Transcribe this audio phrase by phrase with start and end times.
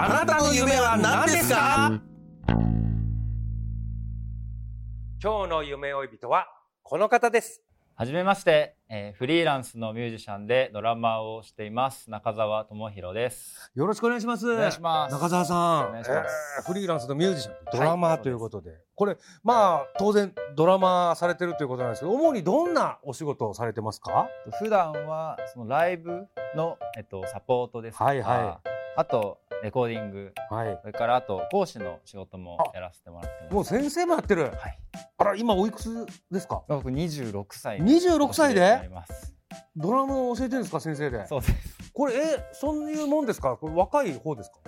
[0.00, 2.00] あなたの夢は何ですか？
[5.20, 6.46] 今日の夢追い人は
[6.84, 7.64] この方です。
[7.96, 13.72] はじめまして、えーフリーランスのミュージシャンでドラマーをしています中澤智博です。
[13.74, 14.48] よろしくお願いします。
[14.48, 15.12] お願いします。
[15.12, 15.88] 中澤さん。
[15.88, 16.32] お願いします。
[16.60, 18.22] えーフリーランスのミュージシャンドラマーはい。
[18.22, 24.28] ということで,、これまあ当然ドラマーされてるということなんですけど主にどんなお仕事をされてますか？
[24.60, 28.60] 普段はそのライブのえっとサポートですとか、はいは
[28.98, 30.76] あとレコーディング、はい。
[30.80, 33.54] それからあと講師の仕事もやらせてもらってます。
[33.54, 34.78] もう先生もやってる、はい。
[35.18, 36.64] あら今おいくつですか？
[36.66, 37.78] 僕26歳。
[37.80, 38.60] 26歳で？
[38.60, 39.36] になります。
[39.76, 41.24] ドラムを教えてるんですか先生で？
[41.28, 41.92] そうです。
[41.92, 43.56] これえそういうもんですか？
[43.56, 44.58] これ若い方ですか？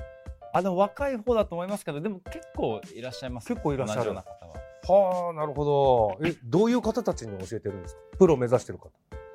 [0.54, 3.48] あでも若い方だと思いますけど、でも結構いらっしゃいます。
[3.48, 3.98] 結構いらっしゃる。
[3.98, 4.54] 同じような方は。
[5.24, 6.18] はあなるほど。
[6.24, 8.00] えどういう方たちに教えてるんですか？
[8.16, 8.90] プロを目指してる方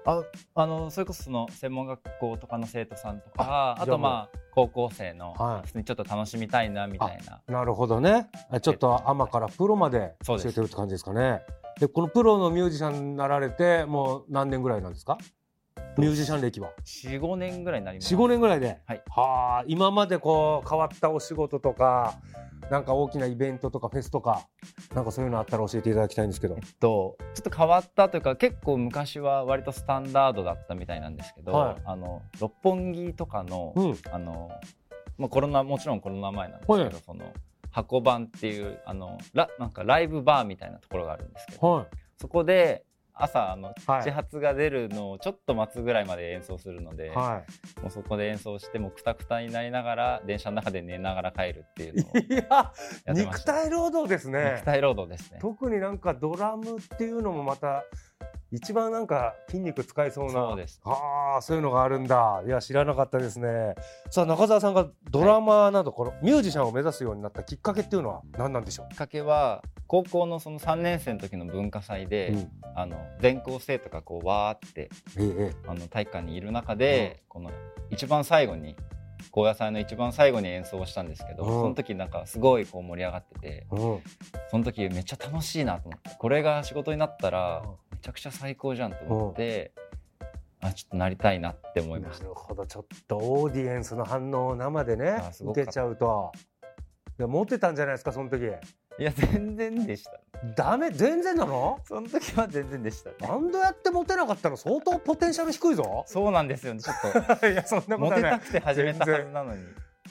[0.05, 5.67] ああのそれこそその専門学校とかの生徒さんとかあとまあ高校生の、はい。
[5.67, 7.41] 普通にちょっと楽しみたいなみたいな。
[7.53, 8.29] なるほどね。
[8.49, 11.41] あちょっとアマからプロまで教えてるって感じですかね。
[11.79, 15.17] でこのプロのミュージシャンになられてもう何年ぐらいなんですか？
[15.97, 16.69] ミュージシャン歴は。
[16.85, 18.15] 45年ぐらいになります。
[18.15, 18.79] 45年ぐらいで。
[18.85, 19.01] はい。
[19.09, 22.13] はあ今までこう変わったお仕事とか
[22.69, 24.47] なんか大きなイベントとかフェスとか
[24.93, 26.57] なんかそういうのあったら教えていただきたいんですけど。
[26.79, 31.81] とちょっと変わったというか結構昔は割とスタンダードだったみたいなんですけど、はい。
[31.85, 33.97] あの六本木とかの,、うん。
[34.11, 34.49] あの
[35.17, 36.93] まあ、コロナもちろんコロナ前なんですけど、はい。
[37.05, 37.33] その
[37.71, 41.87] 箱番っていうあのラなんかライブバーみたいなところがあるんですけど、はい。
[42.17, 42.85] そこで
[43.17, 52.73] 朝あのはい始発が出るのをちょっと待つぐらいまで演奏するので、はいもうそこで演奏してもうくたくたになりながら電車の中で寝ながら帰るっていうのをいや
[53.05, 53.43] やってま肉。
[53.45, 55.39] 体労働ですね肉体労働ですね。
[55.41, 57.83] 特になんかドラムっていうのもまた
[58.51, 60.79] 一番なんか筋肉使いそうなそうです。
[60.83, 62.43] ああそういうのがあるんだ。
[62.45, 63.75] いや知らなかったですね。
[64.11, 72.51] さあ中澤さんがドラマーなどこのミュージシャンを目指すようになったきっかけっていうのは何なんでしょきっかけは高校のその3年生の時の文化祭で、う、うん。
[72.77, 77.51] あの全校生徒がこうわーってええあの体育館にいる中で、この
[77.89, 78.75] 一番最後に
[79.31, 81.51] 高野祭の一番最後に演奏をしたんですけど、うん。
[81.51, 83.99] その時なんかすごいこう盛り上がっててええうん。
[84.51, 87.67] その時めっちゃ楽しいなと思ってこれが仕事になったらめ
[88.05, 89.71] ちゃくちゃ最高じゃんと思って、
[90.61, 92.25] あちょっとなりたいなって思いました。
[92.25, 96.31] なるほどちょっとオーディエンスの反応を生でね受けちゃうと
[97.17, 98.43] いや持ってたんじゃないですかその時。
[98.43, 100.11] いや全然でした。
[100.55, 100.91] ダメ？
[100.91, 101.79] 全然なの？
[101.83, 103.15] その時は全然でしたね。
[103.21, 106.03] バンドやってモテなかったら相当ポテンシャル低いぞ。
[106.05, 107.47] そうなんですよねちょっと。
[107.49, 109.63] いやそんなことモテはないたくて始めたはずなのに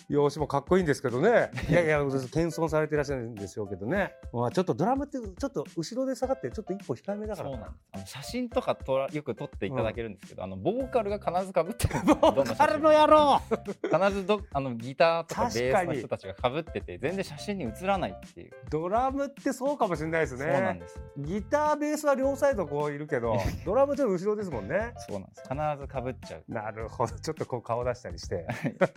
[0.08, 1.50] 容姿もかっこいいんですけどね。
[1.68, 7.50] いやいや謙遜されていらっしゃるんでしょうけどね、まあ、ちょっとドラムってちょっと後ろで下がってちょっと一歩控えめだから。
[7.50, 7.84] そうなんです。
[7.92, 13.40] あの写真とか撮らよく撮っていただけるんですけど、あのボーカルが必ずかぶってる ボーカルの野郎！
[13.82, 21.00] 必ずどあのギターとかベースの人たちがかぶってて全然写真に写らないっていう、ドラムってそうかもしれないですそうなんねです。
[21.16, 24.92] ギターベースは両サイドこういるけど ドラムちょっと後ろですもんね。
[25.08, 25.42] そうなんです。
[25.42, 26.44] 必ずかぶっちゃう。
[26.48, 27.18] なるほど。
[27.18, 28.46] ちょっとこう顔出したりして。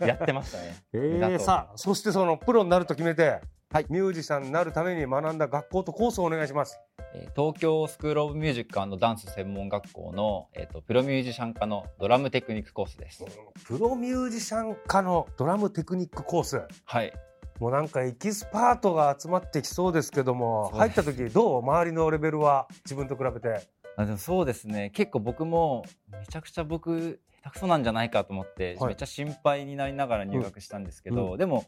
[0.00, 1.28] やってましたねえ目立と。
[1.28, 3.40] うー、さあそしてそのプロになると決めて、
[3.70, 3.86] はい。
[3.88, 6.78] ミュージシャンになるために学んだ学校とコースをお願いします。
[7.14, 13.24] えー東京スクール・オブ・ミュージックダンス専門学校の、えー、とプロミュージシャン科のドラムテクニックコースです、
[13.64, 16.60] プロミュージシャン科のドラムテクニックコース。
[16.84, 17.12] はい。
[17.58, 21.62] もうなんかエキスパートが集まってきそうですけども入った時どう？
[21.62, 22.68] 周りのレベルは？
[22.84, 23.68] 自分と比べて。
[23.96, 24.90] あでもそうですね。
[24.90, 28.88] 結構僕もめちゃくちゃ僕下手くそなんじゃないかと思って、はい。
[28.88, 31.38] めっちゃ心配になりながら入学したんですけど、うん。
[31.38, 31.64] でも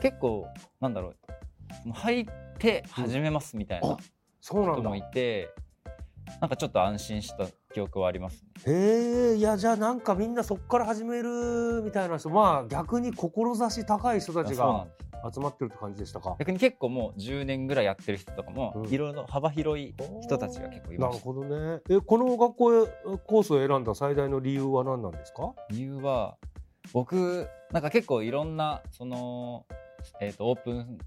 [0.00, 0.46] 結構
[0.80, 1.16] なんだろう
[1.82, 2.26] その入っ
[2.58, 3.96] て始めますみたいな
[4.40, 5.50] 人もいて、
[6.40, 8.72] なんかちょっと安心した記憶はありますね。
[8.72, 14.86] へえいやじゃあなんかみんなそこから始めるみたいな人まあ逆に志高い人たちが
[15.32, 16.36] 集まってるって感じでしたか？
[16.38, 18.86] 逆に結構もう10年ぐらいやってる人とかも、うん。
[18.88, 21.44] いろいろ幅広い人たちが結構いなましたるほど
[21.76, 21.80] ね。
[21.90, 22.86] えこの学校へ
[23.26, 25.52] コースを選んだ最大の理由は何なんですか？
[25.70, 26.36] 理由は
[26.92, 29.64] 僕なんか結構いろんなその、
[30.20, 30.98] えー、とオープン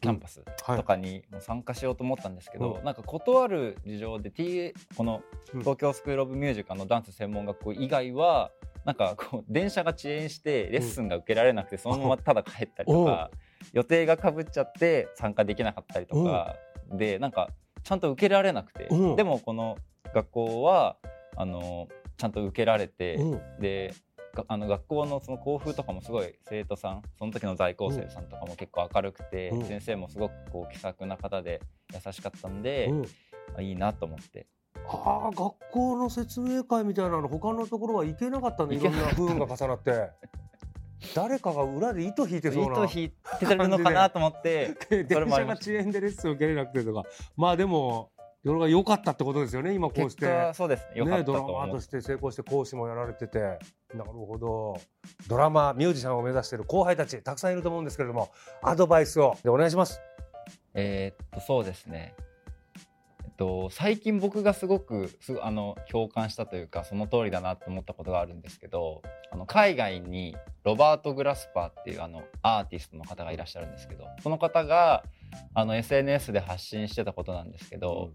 [0.00, 0.76] キャンパスはい。
[0.78, 2.84] とかにも参加しようと思ったんですけど、うん。
[2.84, 5.22] なんか断る事情で T この
[5.54, 5.60] うん。
[5.60, 8.50] 東京スクール・オブ・ミュージカルのダンス専門学校以外は
[8.84, 13.30] なんかこう電車が遅延してレッスンが受けられなくてそのままただ帰ったりとか、
[13.72, 16.56] 予定がかぶっちゃって参加できなかったりとか。
[16.90, 17.48] でなんか
[17.82, 19.12] ちゃんと受けられなくて、う。
[19.12, 19.76] んでもこの
[20.14, 20.96] 学校は
[21.36, 23.36] あのちゃんと受けられて、う。
[23.36, 23.94] んで
[24.34, 29.58] があの学校のその校風とかもすごい生徒さんその時の在校生さんとかも結構明るくて、う。
[29.58, 31.60] ん先生もすごくこう気さくな方で
[31.92, 32.94] 優しかったんで、う。
[32.94, 33.04] ん
[33.56, 34.46] あいいなと思って
[34.88, 40.10] ああ学校の説明会みたいなの他のところは行けなかったんでいろんな不運が重なって。
[41.16, 42.84] 誰かが裏で糸引いてそうな。
[42.84, 43.10] 糸引い
[43.46, 47.02] てるのかなと思って 電車が遅延でレッスンを受けれなくてとか。
[47.36, 48.10] まあでも
[48.44, 53.58] それが良かったってことですよね今こうし結て果そうですねドラマーとして成功して講師もやられてて。
[53.94, 54.76] なるほど。
[55.28, 58.30] ドラマーミュージシャンを目指している後輩たちたくさんいると思うんですけれども
[58.62, 59.36] アドバイスを。
[59.42, 60.00] でお願いします。
[60.74, 62.14] えーっとそうですね
[63.42, 69.02] と最近僕がすごくすあの共感したというかその通りだなと思ったことがあるんですけど
[69.32, 75.02] あの海外にロバート・グラスパーっていうあのアーティストの方がいらっしゃるんですけどその方が
[75.54, 78.12] あの SNS で発信してたことなんですけど、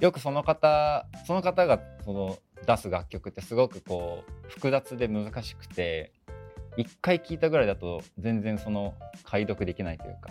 [0.00, 2.36] よくその方その方がその
[2.66, 6.12] 出す楽曲ってすごくこう複雑で難しくて
[6.76, 10.30] 一回聴いたぐらいだと全然その解読できないというか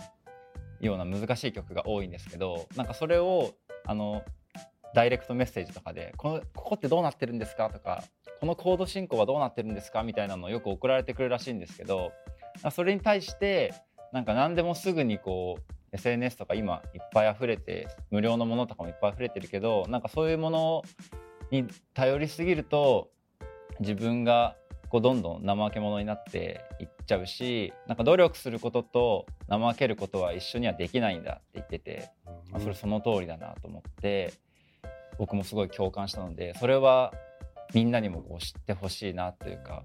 [0.80, 3.54] ような難しい曲が多いんですけどなんかそれを
[3.86, 4.22] あの
[4.94, 8.02] ダイレクトメッセージとかでこの「ここってどうなってるんですか?」とか
[8.40, 12.12] 「このコード進行はどうなってるんですか?」みたいなのをよく送られてくるらしいんですけど
[12.70, 13.74] それに対して
[14.12, 20.82] なんか何でもすぐにこう SNS とか今いっぱい溢れて無料のものとかもいっぱい溢れてるけどなんかそういうもの
[21.50, 23.10] に頼りすぎると
[23.80, 24.56] 自分が
[24.88, 32.10] こうどんどん怠け者になっていっちゃうしなんか努力することと怠けることは一緒にはできないんだって言ってて、
[32.56, 34.32] あそれその通りだなと思って
[35.18, 37.12] 僕もすごい共感したのでそれは
[37.74, 39.82] みんなにもこう知ってほしいなというか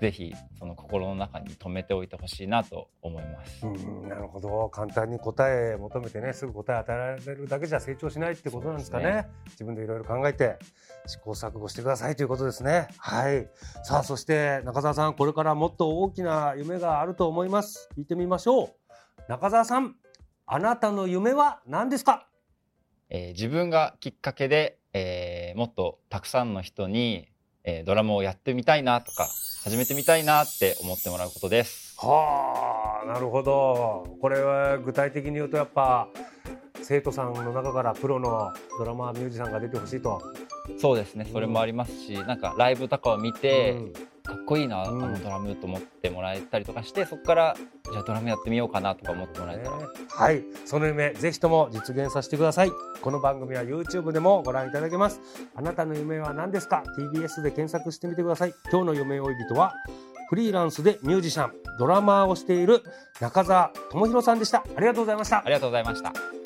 [0.00, 3.66] ぜひその心の中に留めておいてほしいなと思います。
[3.66, 4.68] うんなるほど。
[4.68, 9.04] 簡単に答え求めてねすぐ答え与えられるだけじゃ成長しないってことなんですかね。
[9.04, 10.58] そうです自分でいろいろ考えて
[11.06, 12.88] 試行錯誤してくださいということですね。
[12.98, 13.48] はい。
[13.84, 17.88] さあそして中澤さんこれからもっと大きな夢があると思います。
[17.96, 18.68] 聞いてみましょう。
[19.28, 19.96] 中澤さん
[20.48, 22.28] あなたの夢は何ですか？
[23.10, 27.28] えー自分がきっかけで、えーもっとたくさんの人に、
[27.64, 29.26] えードラムをやってみたいなとか
[29.64, 31.96] 始めてみたいなって思ってもらうことです。
[31.98, 34.18] はあなるほど。
[34.20, 36.06] これは具体的に言うとやっぱ
[36.80, 40.22] 生徒さんの中からプロのドラマーミュージシャンが出てほしいと、
[40.78, 41.26] そうですね。
[41.32, 43.92] それもありますし、なんかライブとかを見て、うん
[44.26, 47.56] かっこいいな、うんあのドラムと思ってもらえたりとかしてそこから
[47.90, 49.78] じゃあドラムやってみようかなとか思ってもらえたら、
[50.08, 50.42] はい。
[50.64, 52.72] その夢ぜひとも実現させてください。
[53.00, 55.20] この番組は YouTube でもご覧いただけます。
[55.54, 58.54] あなたの夢は何ですか？TBS で検索してみてください。
[58.70, 59.72] 今日の夢追い人は
[60.28, 62.82] フリーランスでミュージシャンドラマーをしている
[63.20, 64.64] 仲澤友裕さんでした。
[64.76, 65.38] ありがとうございました。
[65.38, 66.45] ありがとうございました。